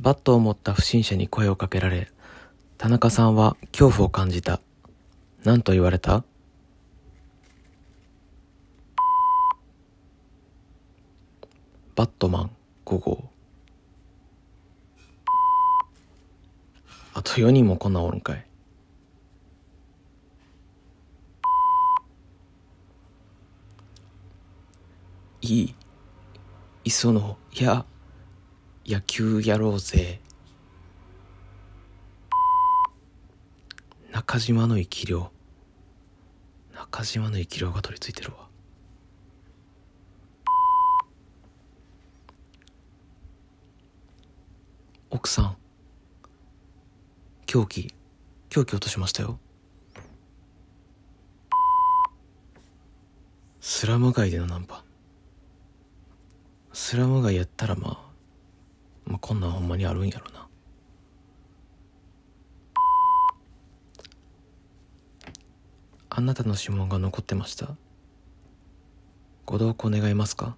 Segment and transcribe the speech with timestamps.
[0.00, 2.08] バットを持った不審者に声をかけられ、
[2.78, 4.62] 田中さんは恐怖を感じた。
[5.44, 6.24] 何と言われた？
[11.94, 12.50] バットマン
[12.86, 13.30] 5号。
[17.12, 18.46] あと4人もこんなおるんかい。
[25.42, 25.74] いい。
[26.84, 27.84] 磯野、いや、
[28.90, 30.20] 野球やろうぜ。
[34.10, 35.30] 中島の生き量。
[36.74, 38.48] 中島の生き量が取り付いてるわ。
[45.10, 45.56] 奥さん。
[47.46, 47.94] 凶器、
[48.48, 49.38] 凶器落としましたよ。
[53.60, 54.84] スラム街でのナンパ。
[56.72, 58.09] スラム街やったらまあ、
[59.10, 60.46] まあ、こんなんほんまにあるんやろな。
[66.08, 67.74] あなたの指紋が残ってました。
[69.46, 70.56] ご同行願えますか？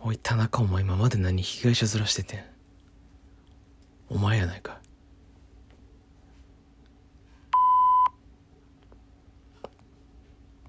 [0.00, 2.44] おい、田中お前今まで何被害者面しててん？
[4.08, 4.80] お前やないか。